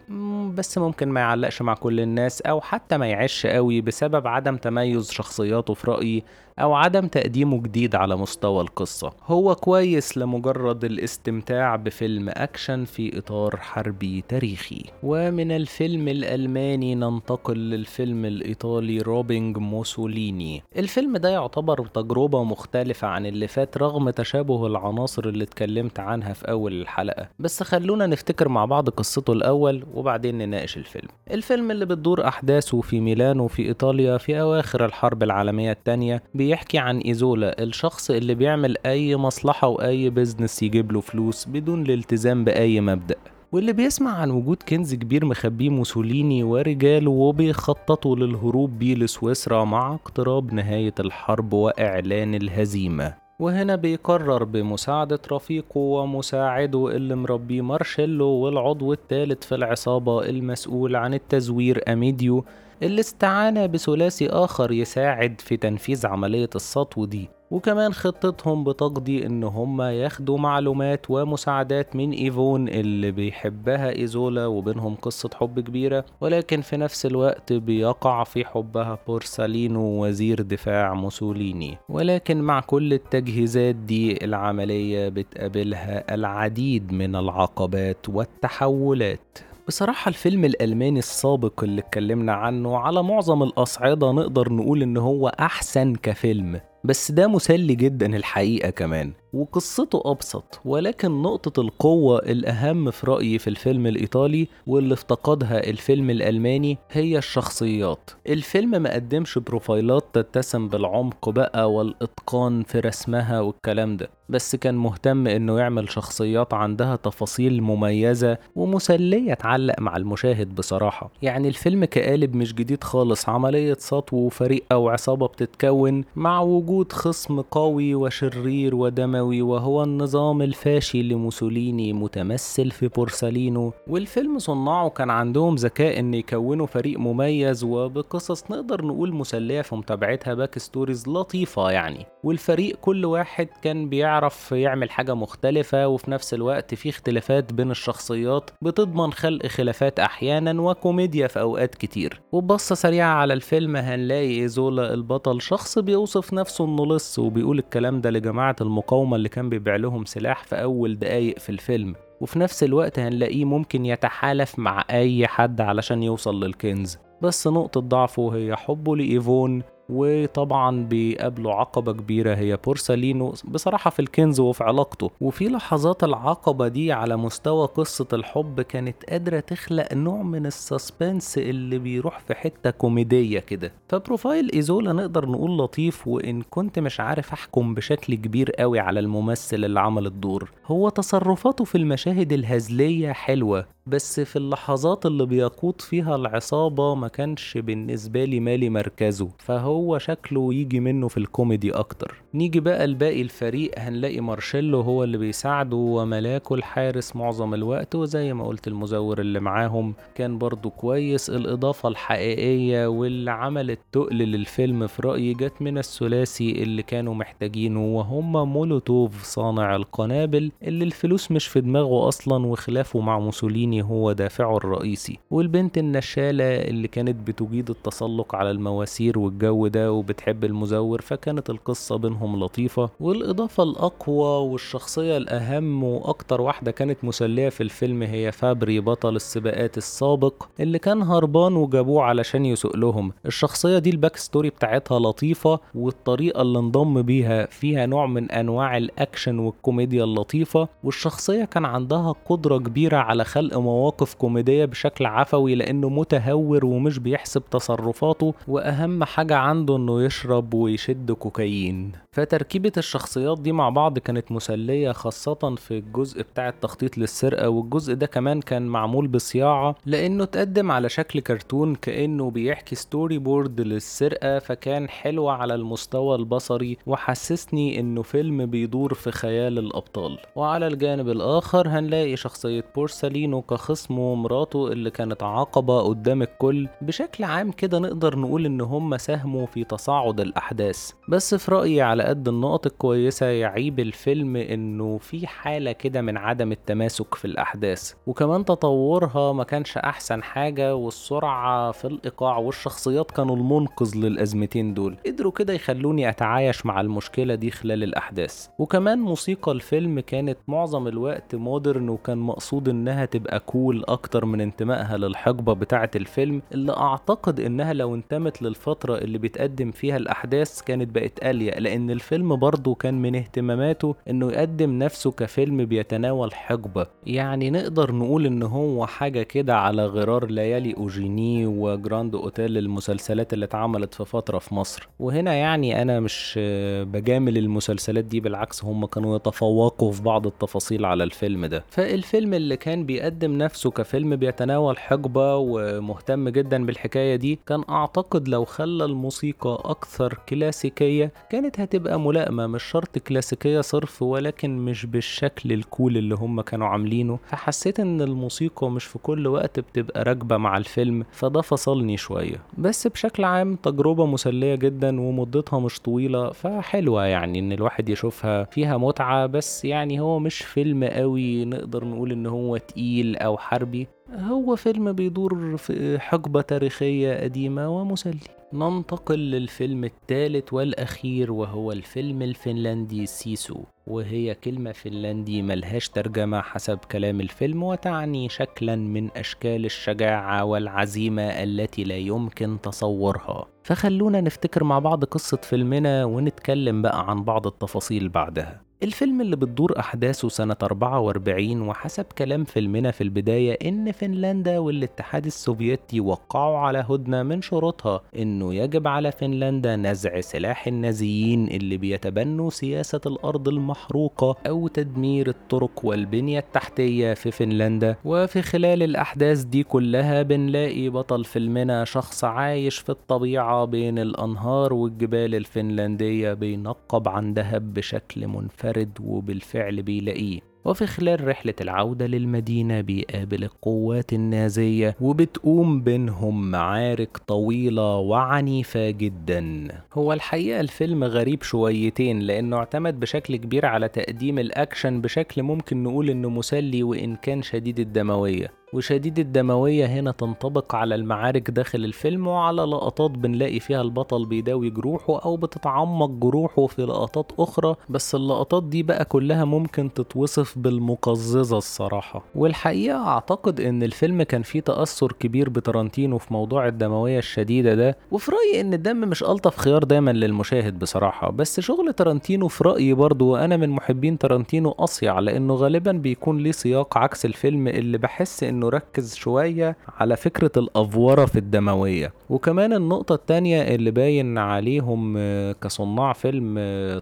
بس 0.55 0.77
ممكن 0.77 1.09
ما 1.09 1.19
يعلقش 1.19 1.61
مع 1.61 1.73
كل 1.73 1.99
الناس 1.99 2.41
أو 2.41 2.61
حتى 2.61 2.97
ما 2.97 3.07
يعيش 3.07 3.45
قوي 3.45 3.81
بسبب 3.81 4.27
عدم 4.27 4.57
تميز 4.57 5.11
شخصياته 5.11 5.73
في 5.73 5.91
رأيي 5.91 6.23
أو 6.59 6.73
عدم 6.73 7.07
تقديمه 7.07 7.61
جديد 7.61 7.95
على 7.95 8.15
مستوى 8.15 8.61
القصة. 8.61 9.13
هو 9.25 9.55
كويس 9.55 10.17
لمجرد 10.17 10.83
الاستمتاع 10.83 11.75
بفيلم 11.75 12.29
أكشن 12.29 12.85
في 12.85 13.17
إطار 13.17 13.57
حربي 13.57 14.23
تاريخي. 14.27 14.83
ومن 15.03 15.51
الفيلم 15.51 16.07
الألماني 16.07 16.95
ننتقل 16.95 17.57
للفيلم 17.57 18.25
الإيطالي 18.25 19.01
Robbing 19.01 19.57
Mussolini. 19.57 20.63
الفيلم 20.77 21.17
ده 21.17 21.29
يعتبر 21.29 21.85
تجربة 21.87 22.43
مختلفة 22.43 23.07
عن 23.07 23.25
اللي 23.25 23.47
فات 23.47 23.77
رغم 23.77 24.09
تشابه 24.09 24.67
العناصر 24.67 25.23
اللي 25.25 25.43
اتكلمت 25.43 25.99
عنها 25.99 26.33
في 26.33 26.49
أول 26.51 26.81
الحلقة. 26.81 27.24
بس 27.39 27.63
خلونا 27.63 28.07
نفتكر 28.07 28.49
مع 28.49 28.65
بعض 28.65 28.89
قصته 28.89 29.33
الأول 29.33 29.83
وبعدين 29.93 30.37
نناقش 30.37 30.77
الفيلم. 30.77 31.07
الفيلم 31.31 31.71
اللي 31.71 31.85
بتدور 31.85 32.27
أحداثه 32.27 32.81
في 32.81 32.99
ميلانو 32.99 33.47
في 33.47 33.61
إيطاليا 33.67 34.17
في 34.17 34.41
أواخر 34.41 34.85
الحرب 34.85 35.23
العالمية 35.23 35.71
الثانية 35.71 36.23
بيحكي 36.33 36.77
عن 36.77 36.97
إيزولا 36.97 37.63
الشخص 37.63 38.11
اللي 38.11 38.35
بيعمل 38.35 38.75
أي 38.85 39.15
مصلحة 39.15 39.67
وأي 39.67 40.09
business 40.09 40.63
يجيب 40.63 40.91
له 40.91 41.01
فلوس 41.01 41.45
بدون 41.45 41.81
الالتزام 41.81 42.43
بأي 42.43 42.81
مبدأ. 42.81 43.15
واللي 43.51 43.73
بيسمع 43.73 44.11
عن 44.17 44.31
وجود 44.31 44.57
كنز 44.69 44.95
كبير 44.95 45.25
مخبيه 45.25 45.69
موسوليني 45.69 46.43
ورجاله 46.43 47.11
وبيخططوا 47.11 48.15
للهروب 48.15 48.79
بيه 48.79 48.95
لسويسرا 48.95 49.65
مع 49.65 49.93
اقتراب 49.93 50.53
نهاية 50.53 50.93
الحرب 50.99 51.53
وإعلان 51.53 52.35
الهزيمة. 52.35 53.24
وهنا 53.39 53.75
بيقرر 53.75 54.43
بمساعدة 54.43 55.19
رفيقه 55.31 55.77
ومساعده 55.77 56.87
اللي 56.95 57.15
مربيه 57.15 57.61
مارشيلو 57.61 58.27
والعضو 58.27 58.93
الثالث 58.93 59.43
في 59.43 59.55
العصابة 59.55 60.29
المسؤول 60.29 60.95
عن 60.95 61.13
التزوير 61.13 61.83
أميديو. 61.93 62.45
اللي 62.83 62.99
استعان 62.99 63.67
بثلاثي 63.67 64.29
آخر 64.29 64.71
يساعد 64.71 65.41
في 65.41 65.57
تنفيذ 65.57 66.07
عملية 66.07 66.49
السطو 66.55 67.05
دي 67.05 67.29
وكمان 67.51 67.93
خطتهم 67.93 68.63
بتقضي 68.63 69.25
إن 69.25 69.43
هم 69.43 69.81
ياخدوا 69.81 70.37
معلومات 70.37 71.05
ومساعدات 71.09 71.95
من 71.95 72.11
إيفون 72.11 72.67
اللي 72.69 73.11
بيحبها 73.11 73.95
إيزولا 73.95 74.45
وبينهم 74.45 74.95
قصة 74.95 75.29
حب 75.35 75.59
كبيرة 75.59 76.05
ولكن 76.21 76.61
في 76.61 76.77
نفس 76.77 77.05
الوقت 77.05 77.53
بيقع 77.53 78.23
في 78.23 78.45
حبها 78.45 78.99
بورسالينو 79.07 80.05
وزير 80.05 80.41
دفاع 80.41 80.93
موسوليني. 80.93 81.77
ولكن 81.89 82.41
مع 82.41 82.59
كل 82.59 82.93
التجهيزات 82.93 83.75
دي 83.75 84.25
العملية 84.25 85.09
بتقابلها 85.09 86.13
العديد 86.13 86.91
من 86.91 87.15
العقبات 87.15 88.09
والتحولات. 88.09 89.37
بصراحة 89.67 90.09
الفيلم 90.09 90.45
الألماني 90.45 90.99
السابق 90.99 91.63
اللي 91.63 91.81
اتكلمنا 91.81 92.33
عنه 92.33 92.77
على 92.77 93.03
معظم 93.03 93.43
الأصعدة 93.43 94.11
نقدر 94.11 94.53
نقول 94.53 94.81
إن 94.81 94.97
هو 94.97 95.27
أحسن 95.27 95.95
كفيلم 95.95 96.61
بس 96.83 97.11
ده 97.11 97.27
مسلي 97.27 97.75
جدا 97.75 98.15
الحقيقة 98.15 98.69
كمان. 98.69 99.13
وقصته 99.35 100.01
أبسط 100.05 100.59
ولكن 100.65 101.21
نقطة 101.21 101.61
القوة 101.61 102.19
الأهم 102.19 102.91
في 102.91 103.07
رأيي 103.07 103.39
في 103.39 103.47
الفيلم 103.49 103.87
الإيطالي 103.87 104.47
واللي 104.67 104.93
افتقدها 104.93 105.69
الفيلم 105.69 106.09
الألماني 106.09 106.77
هي 106.91 107.17
الشخصيات. 107.17 108.09
الفيلم 108.29 108.81
ما 108.81 108.93
قدمش 108.93 109.37
بروفايلات 109.37 110.03
تتسم 110.13 110.67
بالعمق 110.67 111.29
بقى 111.29 111.71
والإتقان 111.73 112.63
في 112.63 112.79
رسمها 112.79 113.39
والكلام 113.41 113.97
ده 113.97 114.09
بس 114.29 114.55
كان 114.55 114.75
مهتم 114.75 115.27
إنه 115.27 115.59
يعمل 115.59 115.89
شخصيات 115.89 116.53
عندها 116.53 116.95
تفاصيل 116.95 117.61
مميزة 117.63 118.37
ومسلية 118.55 119.33
تعلق 119.33 119.79
مع 119.79 119.97
المشاهد 119.97 120.55
بصراحة. 120.55 121.11
يعني 121.21 121.47
الفيلم 121.47 121.85
كقالب 121.85 122.35
مش 122.35 122.53
جديد 122.53 122.83
خالص 122.83 123.29
عملية 123.29 123.77
سطو 123.79 124.17
وفريق 124.17 124.63
أو 124.71 124.89
عصابة 124.89 125.27
بتتكون 125.27 126.03
مع 126.15 126.41
وجود 126.41 126.91
خصم 126.93 127.41
قوي 127.41 127.95
وشرير 127.95 128.75
ودموي 128.75 129.24
وهو 129.25 129.83
النظام 129.83 130.41
الفاشي 130.41 131.03
لموسوليني 131.03 131.93
متمثل 131.93 132.71
في 132.71 132.87
بورسالينو 132.87 133.73
والفيلم 133.87 134.39
صناعه 134.39 134.89
كان 134.89 135.09
عندهم 135.09 135.55
ذكاء 135.55 135.99
إن 135.99 136.13
يكونوا 136.13 136.65
فريق 136.65 136.99
مميز 136.99 137.63
وبقصص 137.63 138.51
نقدر 138.51 138.85
نقول 138.85 139.13
مسلية 139.13 139.61
في 139.61 139.75
متابعتها 139.75 140.33
back 140.33 140.57
stories 140.57 141.07
لطيفة 141.07 141.71
يعني. 141.71 142.05
والفريق 142.23 142.75
كل 142.81 143.05
واحد 143.05 143.47
كان 143.61 143.89
بيعرف 143.89 144.51
يعمل 144.51 144.89
حاجة 144.89 145.13
مختلفة 145.13 145.87
وفي 145.87 146.11
نفس 146.11 146.33
الوقت 146.33 146.73
في 146.75 146.89
اختلافات 146.89 147.53
بين 147.53 147.71
الشخصيات 147.71 148.49
بتضمن 148.61 149.13
خلق 149.13 149.45
خلافات 149.47 149.99
أحيانا 149.99 150.61
وكوميديا 150.61 151.27
في 151.27 151.39
أوقات 151.39 151.75
كتير. 151.75 152.21
وبصة 152.31 152.75
سريعة 152.75 153.13
على 153.15 153.33
الفيلم 153.33 153.75
هنلاقي 153.75 154.41
إيزولا 154.41 154.93
البطل 154.93 155.41
شخص 155.41 155.79
بيوصف 155.79 156.33
نفسه 156.33 156.65
إنه 156.65 156.85
لص 156.85 157.19
وبيقول 157.19 157.59
الكلام 157.59 158.01
ده 158.01 158.09
لجماعة 158.09 158.55
المقاومة 158.61 159.14
اللي 159.15 159.29
كان 159.29 159.49
بيبيع 159.49 159.75
لهم 159.75 160.05
سلاح 160.05 160.43
في 160.43 160.55
أول 160.55 160.99
دقايق 160.99 161.39
في 161.39 161.49
الفيلم 161.49 161.95
وفي 162.21 162.39
نفس 162.39 162.63
الوقت 162.63 162.99
هنلاقيه 162.99 163.45
ممكن 163.45 163.85
يتحالف 163.85 164.59
مع 164.59 164.85
أي 164.89 165.27
حد 165.27 165.61
علشان 165.61 166.03
يوصل 166.03 166.43
للكنز. 166.43 166.97
بس 167.21 167.47
نقطة 167.47 167.81
ضعفه 167.81 168.35
هي 168.35 168.55
حبه 168.55 168.95
لإيفون 168.95 169.63
وطبعا 169.89 170.83
بيقابله 170.85 171.53
عقبة 171.53 171.93
كبيرة 171.93 172.35
هي 172.35 172.57
بورسالينو 172.65 173.33
بصراحة 173.45 173.89
في 173.89 173.99
الكنز 173.99 174.39
وفي 174.39 174.63
علاقته. 174.63 175.11
وفي 175.21 175.47
لحظات 175.47 176.03
العقبة 176.03 176.67
دي 176.67 176.91
على 176.91 177.17
مستوى 177.17 177.67
قصة 177.67 178.07
الحب 178.13 178.61
كانت 178.61 179.05
قادرة 179.09 179.39
تخلق 179.39 179.93
نوع 179.93 180.21
من 180.23 180.45
ال 180.45 180.56
suspense 180.56 181.37
اللي 181.37 181.79
بيروح 181.79 182.19
في 182.19 182.33
حتة 182.35 182.69
كوميدية 182.69 183.39
كده. 183.39 183.71
ف 183.89 183.97
profile 183.97 184.51
إيزولا 184.53 184.93
نقدر 184.93 185.25
نقول 185.29 185.57
لطيف 185.57 186.07
وإن 186.07 186.41
كنت 186.41 186.79
مش 186.79 186.99
عارف 186.99 187.33
أحكم 187.33 187.73
بشكل 187.73 188.15
كبير 188.15 188.51
قوي 188.51 188.79
على 188.79 188.99
الممثل 188.99 189.65
اللي 189.65 189.79
عمل 189.79 190.05
الدور. 190.05 190.51
هو 190.65 190.89
تصرفاته 190.89 191.63
في 191.63 191.77
المشاهد 191.77 192.33
الهزلية 192.33 193.11
حلوة 193.11 193.74
بس 193.87 194.19
في 194.19 194.35
اللحظات 194.35 195.05
اللي 195.05 195.25
بيقود 195.25 195.81
فيها 195.81 196.15
العصابة 196.15 196.95
ما 196.95 197.07
كانش 197.07 197.57
بالنسبة 197.57 198.25
لي 198.25 198.39
مالي 198.39 198.69
مركزه 198.69 199.29
فهو 199.39 199.97
شكله 199.97 200.53
يجي 200.53 200.79
منه 200.79 201.07
في 201.07 201.17
الكوميدي 201.17 201.71
أكتر. 201.71 202.15
نيجي 202.33 202.59
بقى 202.59 202.87
لباقي 202.87 203.21
الفريق 203.21 203.71
هنلاقي 203.79 204.19
مارشيلو 204.21 204.81
هو 204.81 205.03
اللي 205.03 205.17
بيساعده 205.17 205.75
وملاكه 205.77 206.53
الحارس 206.55 207.15
معظم 207.15 207.53
الوقت 207.53 207.95
وزي 207.95 208.33
ما 208.33 208.47
قلت 208.47 208.67
المزور 208.67 209.19
اللي 209.19 209.39
معاهم 209.39 209.93
كان 210.15 210.37
برضو 210.37 210.69
كويس. 210.69 211.29
الإضافة 211.29 211.89
الحقيقية 211.89 212.87
واللي 212.87 213.31
عملت 213.31 213.79
تقل 213.91 214.17
للفيلم 214.17 214.87
في 214.87 215.01
رأيي 215.01 215.33
جت 215.33 215.61
من 215.61 215.77
الثلاثي 215.77 216.51
اللي 216.63 216.83
كانوا 216.83 217.13
محتاجينه 217.13 217.85
وهم 217.85 218.53
مولوتوف 218.53 219.23
صانع 219.23 219.75
القنابل 219.75 220.51
اللي 220.63 220.85
الفلوس 220.85 221.31
مش 221.31 221.47
في 221.47 221.61
دماغه 221.61 222.07
أصلا 222.07 222.45
وخلافه 222.45 222.99
مع 222.99 223.19
موسوليني 223.19 223.74
التاني 223.75 223.91
هو 223.95 224.11
دافعه 224.11 224.57
الرئيسي 224.57 225.19
والبنت 225.31 225.77
النشالة 225.77 226.43
اللي 226.43 226.87
كانت 226.87 227.27
بتجيد 227.27 227.69
التسلق 227.69 228.35
على 228.35 228.51
المواسير 228.51 229.19
والجو 229.19 229.67
ده 229.67 229.91
وبتحب 229.91 230.43
المزور 230.43 231.01
فكانت 231.01 231.49
القصة 231.49 231.97
بينهم 231.97 232.39
لطيفة. 232.43 232.89
والإضافة 232.99 233.63
الأقوى 233.63 234.49
والشخصية 234.51 235.17
الأهم 235.17 235.83
وأكتر 235.83 236.41
واحدة 236.41 236.71
كانت 236.71 236.97
مسلية 237.03 237.49
في 237.49 237.61
الفيلم 237.63 238.03
هي 238.03 238.31
فابري 238.31 238.79
بطل 238.79 239.15
السباقات 239.15 239.77
السابق 239.77 240.43
اللي 240.59 240.79
كان 240.79 241.01
هربان 241.01 241.55
وجابوه 241.55 242.03
علشان 242.03 242.45
يسوق 242.45 242.75
لهم. 242.75 243.11
الشخصية 243.25 243.79
دي 243.79 243.89
ال 243.89 243.95
back 243.95 244.17
story 244.17 244.49
بتاعتها 244.49 244.99
لطيفة 244.99 245.59
والطريقة 245.75 246.41
اللي 246.41 246.59
انضم 246.59 247.01
بيها 247.01 247.45
فيها 247.45 247.85
نوع 247.85 248.05
من 248.07 248.31
أنواع 248.31 248.77
الأكشن 248.77 249.39
والكوميديا 249.39 250.03
اللطيفة 250.03 250.67
والشخصية 250.83 251.45
كان 251.45 251.65
عندها 251.65 252.15
قدرة 252.29 252.57
كبيرة 252.57 252.97
على 252.97 253.23
خلق 253.23 253.57
مواقف 253.65 254.13
كوميدية 254.13 254.65
بشكل 254.65 255.05
عفوي 255.05 255.55
لأنه 255.55 255.89
متهور 255.89 256.65
ومش 256.65 256.99
بيحسب 256.99 257.43
تصرفاته 257.51 258.33
وأهم 258.47 259.03
حاجة 259.03 259.35
عنده 259.35 259.75
إنه 259.75 260.03
يشرب 260.03 260.53
ويشد 260.53 261.11
كوكايين. 261.11 261.91
فتركيبة 262.11 262.71
الشخصيات 262.77 263.39
دي 263.39 263.51
مع 263.51 263.69
بعض 263.69 263.99
كانت 263.99 264.31
مسلية 264.31 264.91
خاصة 264.91 265.55
في 265.55 265.77
الجزء 265.77 266.21
بتاع 266.21 266.49
التخطيط 266.49 266.97
للسرقة 266.97 267.49
والجزء 267.49 267.93
ده 267.93 268.05
كمان 268.05 268.41
كان 268.41 268.67
معمول 268.67 269.07
بصياعة 269.07 269.75
لأنه 269.85 270.23
اتقدم 270.23 270.71
على 270.71 270.89
شكل 270.89 271.19
كرتون 271.19 271.75
كأنه 271.75 272.31
بيحكي 272.31 272.75
storyboard 272.75 273.61
للسرقة 273.61 274.39
فكان 274.39 274.89
حلو 274.89 275.27
على 275.29 275.55
المستوى 275.55 276.15
البصري 276.15 276.77
وحسسني 276.87 277.79
إنه 277.79 278.01
فيلم 278.01 278.45
بيدور 278.45 278.93
في 278.93 279.11
خيال 279.11 279.59
الأبطال. 279.59 280.17
وعلى 280.35 280.67
الجانب 280.67 281.09
الآخر 281.09 281.67
هنلاقي 281.67 282.15
شخصية 282.15 282.63
بورسالينو 282.75 283.41
كخصمه 283.55 284.11
ومراته 284.11 284.67
اللي 284.67 284.89
كانت 284.91 285.23
عقبة 285.23 285.81
قدام 285.81 286.21
الكل. 286.21 286.67
بشكل 286.81 287.23
عام 287.23 287.51
كده 287.51 287.79
نقدر 287.79 288.19
نقول 288.19 288.45
إن 288.45 288.61
هم 288.61 288.97
ساهموا 288.97 289.45
في 289.45 289.63
تصاعد 289.63 290.19
الأحداث. 290.19 290.91
بس 291.09 291.35
في 291.35 291.51
رأيي 291.51 291.81
على 291.81 292.03
قد 292.03 292.27
النقط 292.27 292.65
الكويسة 292.65 293.25
يعيب 293.25 293.79
الفيلم 293.79 294.35
إنه 294.35 294.97
في 294.97 295.27
حالة 295.27 295.71
كده 295.71 296.01
من 296.01 296.17
عدم 296.17 296.51
التماسك 296.51 297.15
في 297.15 297.25
الأحداث. 297.25 297.93
وكمان 298.07 298.45
تطورها 298.45 299.33
ما 299.33 299.43
كانش 299.43 299.77
أحسن 299.77 300.23
حاجة 300.23 300.75
والسرعة 300.75 301.71
في 301.71 301.85
الإيقاع 301.85 302.37
والشخصيات 302.37 303.11
كانوا 303.11 303.35
المنقذ 303.35 303.97
للأزمتين 303.97 304.73
دول. 304.73 304.97
قدروا 305.05 305.31
كده 305.31 305.53
يخلوني 305.53 306.09
أتعايش 306.09 306.65
مع 306.65 306.81
المشكلة 306.81 307.35
دي 307.35 307.51
خلال 307.51 307.83
الأحداث. 307.83 308.47
وكمان 308.59 308.99
موسيقى 308.99 309.51
الفيلم 309.51 309.99
كانت 309.99 310.37
معظم 310.47 310.87
الوقت 310.87 311.35
مودرن 311.35 311.89
وكان 311.89 312.17
مقصود 312.17 312.69
إنها 312.69 313.05
تبقى 313.05 313.39
كول 313.45 313.83
أكتر 313.87 314.25
من 314.25 314.41
انتمائها 314.41 314.97
للحقبة 314.97 315.53
بتاعة 315.53 315.91
الفيلم 315.95 316.41
اللي 316.53 316.71
أعتقد 316.77 317.39
إنها 317.39 317.73
لو 317.73 317.95
انتمت 317.95 318.41
للفترة 318.41 318.97
اللي 318.97 319.17
بيتقدم 319.17 319.71
فيها 319.71 319.97
الأحداث 319.97 320.61
كانت 320.61 320.95
بقت 320.95 321.23
أليق 321.25 321.59
لأن 321.59 321.91
الفيلم 321.91 322.35
برضه 322.35 322.75
كان 322.75 323.01
من 323.01 323.15
اهتماماته 323.15 323.95
إنه 324.09 324.31
يقدم 324.31 324.79
نفسه 324.79 325.11
كفيلم 325.11 325.65
بيتناول 325.65 326.33
حقبة. 326.33 326.87
يعني 327.05 327.49
نقدر 327.49 327.91
نقول 327.91 328.25
إن 328.25 328.43
هو 328.43 328.85
حاجة 328.87 329.23
كده 329.23 329.57
على 329.57 329.85
غرار 329.85 330.25
ليالي 330.25 330.73
أوجيني 330.77 331.45
وجراند 331.45 332.15
أوتيل 332.15 332.57
المسلسلات 332.57 333.33
اللي 333.33 333.45
اتعملت 333.45 333.93
في 333.93 334.05
فترة 334.05 334.39
في 334.39 334.55
مصر. 334.55 334.89
وهنا 334.99 335.33
يعني 335.33 335.81
أنا 335.81 335.99
مش 335.99 336.39
بجامل 336.81 337.37
المسلسلات 337.37 338.05
دي 338.05 338.19
بالعكس 338.19 338.63
هم 338.65 338.85
كانوا 338.85 339.15
يتفوقوا 339.15 339.91
في 339.91 340.01
بعض 340.03 340.27
التفاصيل 340.27 340.85
على 340.85 341.03
الفيلم 341.03 341.45
ده. 341.45 341.63
فالفيلم 341.69 342.33
اللي 342.33 342.57
كان 342.57 342.85
بيقدم 342.85 343.24
نفسه 343.31 343.71
كفيلم 343.71 344.15
بيتناول 344.15 344.77
حقبة 344.77 345.35
ومهتم 345.37 346.29
جدا 346.29 346.65
بالحكاية 346.65 347.15
دي 347.15 347.39
كان 347.47 347.63
أعتقد 347.69 348.27
لو 348.27 348.45
خلى 348.45 348.85
الموسيقى 348.85 349.61
أكثر 349.65 350.17
كلاسيكية 350.29 351.11
كانت 351.29 351.59
هتبقى 351.59 351.99
ملائمة 351.99 352.47
مش 352.47 352.63
شرط 352.63 352.97
كلاسيكية 352.97 353.61
صرف 353.61 354.01
ولكن 354.01 354.57
مش 354.57 354.85
بالشكل 354.85 355.51
ال 355.51 355.60
cool 355.60 355.97
اللي 355.97 356.15
هم 356.15 356.41
كانوا 356.41 356.67
عاملينه. 356.67 357.19
فحسيت 357.27 357.79
إن 357.79 358.01
الموسيقى 358.01 358.69
مش 358.71 358.85
في 358.85 358.99
كل 358.99 359.27
وقت 359.27 359.59
بتبقى 359.59 360.03
راكبة 360.03 360.37
مع 360.37 360.57
الفيلم 360.57 361.05
فده 361.11 361.41
فصلني 361.41 361.97
شوية. 361.97 362.35
بس 362.57 362.87
بشكل 362.87 363.23
عام 363.23 363.55
تجربة 363.55 364.05
مسلية 364.05 364.55
جدا 364.55 365.01
ومدتها 365.01 365.59
مش 365.59 365.79
طويلة 365.79 366.31
فحلوة 366.31 367.05
يعني 367.05 367.39
إن 367.39 367.51
الواحد 367.51 367.89
يشوفها. 367.89 368.43
فيها 368.43 368.77
متعة 368.77 369.25
بس 369.25 369.65
يعني 369.65 369.99
هو 369.99 370.19
مش 370.19 370.37
فيلم 370.41 370.83
قوي 370.83 371.45
نقدر 371.45 371.85
نقول 371.85 372.11
إن 372.11 372.25
هو 372.25 372.57
تقيل 372.57 373.14
أو 373.15 373.37
حربي 373.37 373.87
هو 374.13 374.55
فيلم 374.55 374.93
بيدور 374.93 375.57
في 375.57 375.99
حقبة 375.99 376.41
تاريخية 376.41 377.23
قديمة 377.23 377.69
ومسلي. 377.69 378.19
ننتقل 378.53 379.19
للفيلم 379.19 379.83
الثالث 379.83 380.53
والأخير 380.53 381.31
وهو 381.31 381.71
الفيلم 381.71 382.21
الفنلندي 382.21 383.05
سيسو. 383.05 383.63
وهي 383.87 384.35
كلمة 384.35 384.71
فنلندي 384.71 385.41
ملهاش 385.41 385.89
ترجمة 385.89 386.41
حسب 386.41 386.77
كلام 386.77 387.21
الفيلم 387.21 387.63
وتعني 387.63 388.29
شكلا 388.29 388.75
من 388.75 389.09
أشكال 389.17 389.65
الشجاعة 389.65 390.43
والعزيمة 390.45 391.23
التي 391.23 391.83
لا 391.83 391.97
يمكن 391.97 392.61
تصورها. 392.63 393.47
فخلونا 393.63 394.21
نفتكر 394.21 394.63
مع 394.63 394.79
بعض 394.79 395.03
قصة 395.03 395.37
فيلمنا 395.37 396.05
ونتكلم 396.05 396.81
بقى 396.81 397.09
عن 397.09 397.23
بعض 397.23 397.47
التفاصيل 397.47 398.09
بعدها. 398.09 398.61
الفيلم 398.85 399.21
اللي 399.21 399.35
بتدور 399.35 399.79
أحداثه 399.79 400.29
سنة 400.29 400.55
44 400.63 401.61
وحسب 401.61 402.05
كلام 402.17 402.43
فيلمنا 402.43 402.91
في 402.91 403.01
البداية 403.01 403.57
إن 403.69 403.91
فنلندا 403.91 404.59
والاتحاد 404.59 405.25
السوفيتي 405.25 405.99
وقعوا 405.99 406.57
على 406.57 406.85
هدنة 406.89 407.23
من 407.23 407.41
شروطها 407.41 408.01
إنه 408.17 408.53
يجب 408.53 408.87
على 408.87 409.11
فنلندا 409.11 409.75
نزع 409.75 410.19
سلاح 410.21 410.67
النازيين 410.67 411.47
اللي 411.47 411.77
بيتبنوا 411.77 412.49
سياسة 412.49 413.01
الأرض 413.05 413.47
المحروقة 413.47 414.35
أو 414.47 414.67
تدمير 414.67 415.27
الطرق 415.29 415.79
والبنية 415.83 416.39
التحتية 416.39 417.13
في 417.13 417.31
فنلندا. 417.31 417.95
وفي 418.05 418.41
خلال 418.41 418.83
الأحداث 418.83 419.41
دي 419.43 419.63
كلها 419.63 420.21
بنلاقي 420.21 420.89
بطل 420.89 421.25
فيلمنا 421.25 421.85
شخص 421.85 422.23
عايش 422.23 422.77
في 422.77 422.89
الطبيعة 422.89 423.65
بين 423.65 423.99
الأنهار 423.99 424.73
والجبال 424.73 425.35
الفنلندية 425.35 426.33
بينقب 426.33 427.07
عن 427.07 427.33
دهب 427.33 427.73
بشكل 427.73 428.27
منفرد. 428.27 428.74
منفرد 428.75 428.97
وبالفعل 429.01 429.81
بيلاقيه. 429.81 430.39
وفي 430.65 430.87
خلال 430.87 431.27
رحلة 431.27 431.53
العودة 431.61 432.07
للمدينة 432.07 432.81
بيقابل 432.81 433.43
القوات 433.43 434.13
النازية 434.13 434.95
وبتقوم 435.01 435.81
بينهم 435.81 436.51
معارك 436.51 437.17
طويلة 437.17 437.97
وعنيفة 437.97 438.89
جدا. 438.89 439.67
هو 439.93 440.13
الحقيقة 440.13 440.59
الفيلم 440.59 441.03
غريب 441.03 441.43
شويتين 441.43 442.19
لأنه 442.19 442.57
اعتمد 442.57 442.99
بشكل 442.99 443.35
كبير 443.35 443.65
على 443.65 443.87
تقديم 443.87 444.39
الأكشن 444.39 445.01
بشكل 445.01 445.43
ممكن 445.43 445.83
نقول 445.83 446.09
إنه 446.09 446.29
مسلي 446.29 446.83
وإن 446.83 447.15
كان 447.15 447.41
شديد 447.41 447.79
الدموية. 447.79 448.51
وشديد 448.73 449.19
الدموية 449.19 449.85
هنا 449.85 450.11
تنطبق 450.11 450.75
على 450.75 450.95
المعارك 450.95 451.49
داخل 451.51 451.85
الفيلم 451.85 452.27
وعلى 452.27 452.61
لقطات 452.61 453.11
بنلاقي 453.11 453.59
فيها 453.59 453.81
البطل 453.81 454.25
بيداوي 454.25 454.69
جروحه 454.69 455.19
أو 455.25 455.37
بتتعمق 455.37 456.09
جروحه 456.09 456.67
في 456.67 456.81
لقطات 456.81 457.31
أخرى 457.39 457.75
بس 457.89 458.15
اللقطات 458.15 458.63
دي 458.63 458.83
بقى 458.83 459.05
كلها 459.05 459.45
ممكن 459.45 459.93
تتوصف 459.93 460.57
بالمقززة 460.57 461.57
الصراحة. 461.57 462.23
والحقيقة 462.35 463.07
أعتقد 463.07 463.59
إن 463.61 463.83
الفيلم 463.83 464.23
كان 464.23 464.41
فيه 464.41 464.59
تأثر 464.59 465.11
كبير 465.11 465.49
بترانتينو 465.49 466.17
في 466.17 466.33
موضوع 466.33 466.67
الدموية 466.67 467.19
الشديدة 467.19 467.75
ده 467.75 467.97
وفي 468.11 468.31
رأيي 468.31 468.61
إن 468.61 468.73
الدم 468.73 468.97
مش 468.97 469.23
ألطف 469.23 469.57
خيار 469.57 469.83
دايما 469.83 470.11
للمشاهد 470.11 470.79
بصراحة. 470.79 471.31
بس 471.31 471.59
شغل 471.59 471.93
ترانتينو 471.93 472.47
في 472.47 472.63
رأيي 472.63 472.93
برضو 472.93 473.27
وأنا 473.33 473.57
من 473.57 473.69
محبين 473.69 474.17
ترانتينو 474.17 474.69
أصيع 474.71 475.19
لأنه 475.19 475.53
غالبا 475.53 475.91
بيكون 475.91 476.37
ليه 476.37 476.51
سياق 476.51 476.97
عكس 476.97 477.25
الفيلم 477.25 477.67
اللي 477.67 477.97
بحس 477.97 478.43
إنه 478.55 478.69
ركز 478.69 479.15
شوية 479.15 479.77
على 479.87 480.15
فكرة 480.15 480.51
الأفورة 480.57 481.25
في 481.25 481.39
الدموية. 481.39 482.13
وكمان 482.29 482.73
النقطة 482.73 483.15
التانية 483.15 483.61
اللي 483.75 483.91
باين 483.91 484.37
عليهم 484.37 485.17
كصناع 485.61 486.13
فيلم 486.13 486.55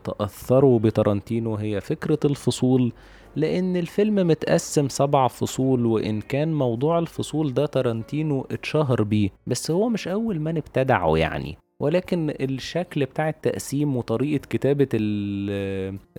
تأثروا 0.03 0.79
بترانتينو 0.79 1.55
هي 1.55 1.81
فكرة 1.81 2.19
الفصول 2.25 2.91
لأن 3.35 3.75
الفيلم 3.77 4.15
متقسم 4.27 4.89
سبع 4.89 5.27
فصول 5.27 5.85
وإن 5.85 6.21
كان 6.21 6.53
موضوع 6.53 6.99
الفصول 6.99 7.53
ده 7.53 7.65
ترانتينو 7.65 8.47
اتشهر 8.51 9.03
بيه 9.03 9.29
بس 9.47 9.71
هو 9.71 9.89
مش 9.89 10.07
أول 10.07 10.39
من 10.39 10.57
ابتدعه 10.57 11.17
يعني. 11.17 11.57
ولكن 11.81 12.33
الشكل 12.41 13.05
بتاع 13.05 13.29
التقسيم 13.29 13.97
وطريقة 13.97 14.41
كتابة 14.49 14.87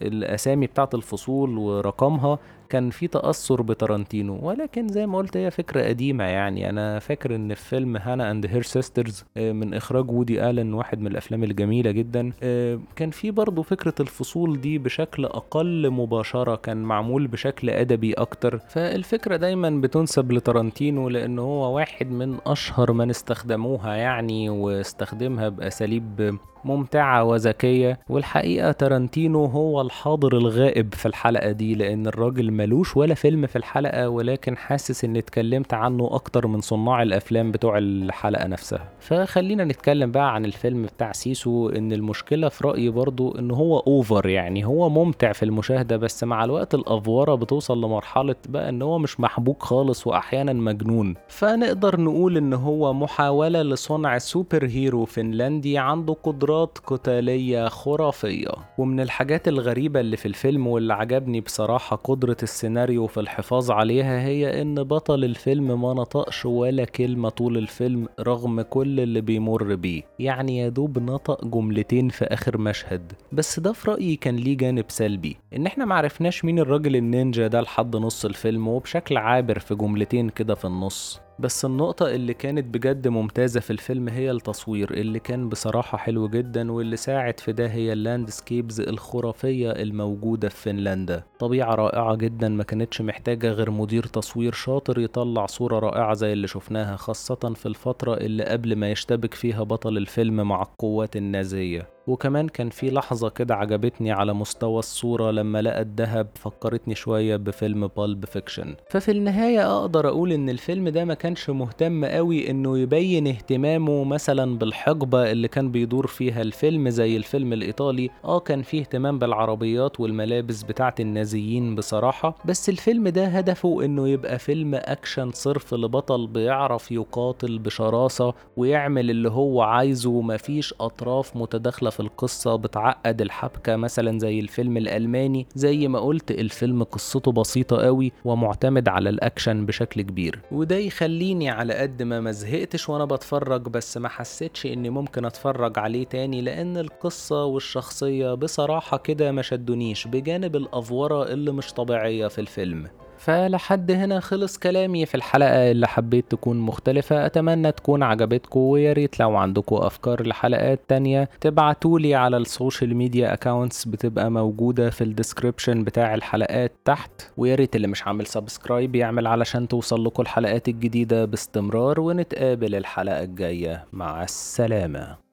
الأسامي 0.02 0.66
بتاعة 0.66 0.88
الفصول 0.94 1.58
ورقمها 1.58 2.38
كان 2.74 2.90
في 2.90 3.06
تأثر 3.06 3.62
بتارانتينو 3.62 4.38
ولكن 4.42 4.88
زي 4.88 5.06
ما 5.06 5.18
قلت 5.18 5.36
هي 5.36 5.50
فكرة 5.50 5.82
قديمة 5.82 6.24
يعني. 6.24 6.70
أنا 6.70 6.98
فاكر 6.98 7.34
إن 7.34 7.54
في 7.54 7.64
فيلم 7.68 7.96
Hannah 7.96 8.30
and 8.30 8.46
Her 8.46 8.62
Sisters 8.62 9.24
من 9.36 9.74
إخراج 9.74 10.10
وودي 10.10 10.50
آلن 10.50 10.74
واحد 10.74 11.00
من 11.00 11.06
الأفلام 11.06 11.44
الجميلة 11.44 11.90
جدا. 11.90 12.32
آه، 12.42 12.80
كان 12.96 13.10
في 13.10 13.30
برضه 13.30 13.62
فكرة 13.62 13.94
الفصول 14.00 14.60
دي 14.60 14.78
بشكل 14.78 15.24
أقل 15.24 15.90
مباشرة 15.90 16.56
كان 16.56 16.82
معمول 16.82 17.26
بشكل 17.26 17.70
أدبي 17.70 18.12
أكتر. 18.12 18.58
فالفكرة 18.58 19.36
دايما 19.36 19.70
بتنسب 19.70 20.32
لتارانتينو 20.32 21.08
لأن 21.08 21.38
هو 21.38 21.76
واحد 21.76 22.10
من 22.10 22.38
أشهر 22.46 22.92
من 22.92 23.10
استخدموها 23.10 23.94
يعني 23.94 24.50
واستخدمها 24.50 25.48
بأساليب 25.48 26.38
ممتعة 26.64 27.24
وذكية 27.24 27.98
والحقيقة 28.08 28.72
تارانتينو 28.72 29.44
هو 29.44 29.80
الحاضر 29.80 30.36
الغائب 30.36 30.94
في 30.94 31.06
الحلقة 31.06 31.50
دي 31.50 31.74
لأن 31.74 32.06
الراجل 32.06 32.50
ملوش 32.50 32.96
ولا 32.96 33.14
فيلم 33.14 33.46
في 33.46 33.56
الحلقة 33.56 34.08
ولكن 34.08 34.56
حاسس 34.56 35.04
إني 35.04 35.18
اتكلمت 35.18 35.74
عنه 35.74 36.08
أكتر 36.12 36.46
من 36.46 36.60
صناع 36.60 37.02
الأفلام 37.02 37.52
بتوع 37.52 37.78
الحلقة 37.78 38.46
نفسها. 38.46 38.88
فخلينا 39.00 39.64
نتكلم 39.64 40.10
بقى 40.12 40.34
عن 40.34 40.44
الفيلم 40.44 40.82
بتاع 40.82 41.12
سيسو 41.12 41.68
إن 41.68 41.92
المشكلة 41.92 42.48
في 42.48 42.66
رأيي 42.66 42.88
برضو 42.90 43.38
إن 43.38 43.50
هو 43.50 43.78
over 43.78 44.26
يعني 44.28 44.64
هو 44.66 44.88
ممتع 44.88 45.32
في 45.32 45.42
المشاهدة 45.44 45.96
بس 45.96 46.24
مع 46.24 46.44
الوقت 46.44 46.74
الأفورة 46.74 47.34
بتوصل 47.34 47.80
لمرحلة 47.84 48.34
بقى 48.48 48.68
إن 48.68 48.82
هو 48.82 48.98
مش 48.98 49.20
محبوك 49.20 49.62
خالص 49.62 50.06
وأحيانا 50.06 50.52
مجنون. 50.52 51.14
فنقدر 51.28 52.00
نقول 52.00 52.36
إن 52.36 52.52
هو 52.52 52.92
محاولة 52.92 53.62
لصنع 53.62 54.18
superhero 54.18 55.04
فنلندي 55.04 55.78
عنده 55.78 56.16
قدرات 56.22 56.53
قتالية 56.62 57.68
خرافية. 57.68 58.48
ومن 58.78 59.00
الحاجات 59.00 59.48
الغريبة 59.48 60.00
اللي 60.00 60.16
في 60.16 60.26
الفيلم 60.26 60.66
واللي 60.66 60.94
عجبني 60.94 61.40
بصراحة 61.40 61.96
قدرة 61.96 62.36
السيناريو 62.42 63.06
في 63.06 63.20
الحفاظ 63.20 63.70
عليها 63.70 64.20
هي 64.20 64.62
إن 64.62 64.74
بطل 64.74 65.24
الفيلم 65.24 65.82
ما 65.82 65.94
نطقش 65.94 66.46
ولا 66.46 66.84
كلمة 66.84 67.28
طول 67.28 67.58
الفيلم 67.58 68.08
رغم 68.20 68.60
كل 68.60 69.00
اللي 69.00 69.20
بيمر 69.20 69.74
بيه. 69.74 70.02
يعني 70.18 70.58
يا 70.58 70.68
دوب 70.68 70.98
نطق 70.98 71.44
جملتين 71.44 72.08
في 72.08 72.24
آخر 72.24 72.58
مشهد. 72.58 73.12
بس 73.32 73.60
ده 73.60 73.72
في 73.72 73.90
رأيي 73.90 74.16
كان 74.16 74.36
ليه 74.36 74.56
جانب 74.56 74.84
سلبي. 74.88 75.36
إن 75.56 75.66
إحنا 75.66 75.84
معرفناش 75.84 76.44
مين 76.44 76.58
الراجل 76.58 76.96
النينجا 76.96 77.46
ده 77.46 77.60
لحد 77.60 77.96
نص 77.96 78.24
الفيلم 78.24 78.68
وبشكل 78.68 79.16
عابر 79.16 79.58
في 79.58 79.74
جملتين 79.74 80.28
كده 80.28 80.54
في 80.54 80.64
النص. 80.64 81.20
بس 81.38 81.64
النقطة 81.64 82.08
اللي 82.08 82.34
كانت 82.34 82.74
بجد 82.74 83.08
ممتازة 83.08 83.60
في 83.60 83.70
الفيلم 83.70 84.08
هي 84.08 84.30
التصوير 84.30 84.90
اللي 84.90 85.18
كان 85.18 85.48
بصراحة 85.48 85.98
حلو 85.98 86.28
جدا 86.28 86.72
واللي 86.72 86.96
ساعد 86.96 87.40
في 87.40 87.52
ده 87.52 87.66
هي 87.66 87.92
ال 87.92 88.00
landscapes 88.00 88.80
الخرافية 88.80 89.70
الموجودة 89.70 90.48
في 90.48 90.56
فنلندا. 90.56 91.22
طبيعة 91.38 91.74
رائعة 91.74 92.14
جدا 92.14 92.48
ما 92.48 92.62
كانتش 92.64 93.00
محتاجة 93.00 93.50
غير 93.50 93.70
مدير 93.70 94.04
تصوير 94.06 94.52
شاطر 94.52 94.98
يطلع 94.98 95.46
صورة 95.46 95.78
رائعة 95.78 96.14
زي 96.14 96.32
اللي 96.32 96.46
شفناها 96.46 96.96
خاصة 96.96 97.52
في 97.54 97.66
الفترة 97.66 98.14
اللي 98.14 98.44
قبل 98.44 98.76
ما 98.76 98.90
يشتبك 98.90 99.34
فيها 99.34 99.62
بطل 99.62 99.96
الفيلم 99.96 100.48
مع 100.48 100.62
القوات 100.62 101.16
النازية. 101.16 101.88
وكمان 102.06 102.48
كان 102.48 102.70
في 102.70 102.90
لحظة 102.90 103.28
كده 103.28 103.54
عجبتني 103.54 104.12
على 104.12 104.32
مستوى 104.34 104.78
الصورة 104.78 105.30
لما 105.30 105.62
لقى 105.62 105.80
الدهب 105.80 106.26
فكرتني 106.34 106.94
شوية 106.94 107.36
بفيلم 107.36 107.86
Pulp 107.96 108.24
Fiction 108.24 108.74
ففي 108.90 109.10
النهاية 109.10 109.78
أقدر 109.78 110.08
أقول 110.08 110.32
إن 110.32 110.48
الفيلم 110.48 110.88
ده 110.88 111.04
ما 111.04 111.14
كانش 111.14 111.50
مهتم 111.50 112.04
قوي 112.04 112.50
إنه 112.50 112.78
يبين 112.78 113.26
اهتمامه 113.26 114.04
مثلا 114.04 114.58
بالحقبة 114.58 115.32
اللي 115.32 115.48
كان 115.48 115.70
بيدور 115.70 116.06
فيها 116.06 116.42
الفيلم 116.42 116.88
زي 116.88 117.16
الفيلم 117.16 117.52
الإيطالي. 117.52 118.10
آه 118.24 118.38
كان 118.40 118.62
فيه 118.62 118.80
اهتمام 118.80 119.18
بالعربيات 119.18 120.00
والملابس 120.00 120.62
بتاعة 120.62 120.94
النازيين 121.00 121.74
بصراحة. 121.74 122.34
بس 122.44 122.68
الفيلم 122.68 123.08
ده 123.08 123.26
هدفه 123.26 123.84
إنه 123.84 124.08
يبقى 124.08 124.38
فيلم 124.38 124.74
أكشن 124.74 125.30
صرف 125.30 125.74
لبطل 125.74 126.26
بيعرف 126.26 126.92
يقاتل 126.92 127.58
بشراسة 127.58 128.34
ويعمل 128.56 129.10
اللي 129.10 129.30
هو 129.30 129.62
عايزه. 129.62 130.10
ومفيش 130.10 130.74
أطراف 130.80 131.36
متداخلة 131.36 131.90
في 131.94 132.00
القصة 132.00 132.56
بتعقد 132.56 133.20
الحبكة 133.20 133.76
مثلا 133.76 134.18
زي 134.18 134.40
الفيلم 134.40 134.76
الألماني 134.76 135.46
زي 135.54 135.88
ما 135.88 136.00
قلت 136.00 136.30
الفيلم 136.30 136.82
قصته 136.82 137.32
بسيطة 137.32 137.76
قوي 137.76 138.12
ومعتمد 138.24 138.88
على 138.88 139.10
الأكشن 139.10 139.66
بشكل 139.66 140.02
كبير. 140.02 140.40
وده 140.52 140.76
يخليني 140.76 141.50
على 141.50 141.74
قد 141.74 142.02
ما 142.02 142.20
مزهقتش 142.20 142.88
وأنا 142.88 143.04
بتفرج 143.04 143.62
بس 143.62 143.96
ما 143.96 144.08
حسيتش 144.08 144.66
إني 144.66 144.90
ممكن 144.90 145.24
أتفرج 145.24 145.78
عليه 145.78 146.04
تاني 146.04 146.40
لأن 146.40 146.76
القصة 146.76 147.44
والشخصية 147.44 148.34
بصراحة 148.34 148.96
كده 148.96 149.32
ما 149.32 149.42
شدونيش 149.42 150.06
بجانب 150.06 150.56
الأفورة 150.56 151.32
اللي 151.32 151.52
مش 151.52 151.72
طبيعية 151.72 152.26
في 152.26 152.40
الفيلم. 152.40 152.88
فلحد 153.24 153.90
هنا 153.90 154.20
خلص 154.20 154.58
كلامي 154.58 155.06
في 155.06 155.14
الحلقة 155.14 155.70
اللي 155.70 155.88
حبيت 155.88 156.30
تكون 156.30 156.56
مختلفة. 156.56 157.26
أتمنى 157.26 157.72
تكون 157.72 158.02
عجبتكم 158.02 158.60
ويا 158.60 158.92
ريت 158.92 159.20
لو 159.20 159.36
عندكم 159.36 159.76
أفكار 159.76 160.26
لحلقات 160.26 160.80
تانية 160.88 161.28
تبعتولي 161.40 162.14
على 162.14 162.36
ال 162.36 162.45
social 162.45 162.96
media 162.96 163.32
accounts 163.32 163.84
بتبقى 163.84 164.30
موجودة 164.30 164.90
في 164.90 165.04
ال 165.04 165.11
description 165.11 165.84
بتاع 165.84 166.14
الحلقات 166.14 166.72
تحت. 166.84 167.10
ويا 167.36 167.54
ريت 167.54 167.76
اللي 167.76 167.86
مش 167.88 168.06
عامل 168.06 168.26
سبسكرايب 168.26 168.94
يعمل 168.94 169.26
علشان 169.26 169.68
توصل 169.68 170.04
لكم 170.04 170.22
الحلقات 170.22 170.68
الجديدة 170.68 171.24
باستمرار 171.24 172.00
ونتقابل 172.00 172.74
الحلقة 172.74 173.22
الجاية. 173.22 173.84
مع 173.92 174.22
السلامة. 174.22 175.23